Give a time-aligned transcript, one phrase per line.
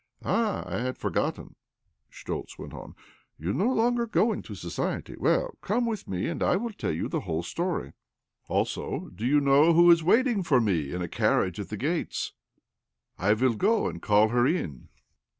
[0.25, 1.53] "Ah, I had forgotten,"
[2.09, 2.95] Schtoltz went on."
[3.37, 5.15] You no longer go into society.
[5.15, 7.93] Well, come with me, and I will tell you the whole story.
[8.47, 12.33] Also, do you know who is waiting for me in a carriage at the gates?
[13.19, 14.89] I will go and call her in."